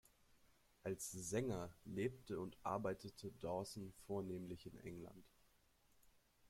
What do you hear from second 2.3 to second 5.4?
und arbeitete Dawson vornehmlich in England.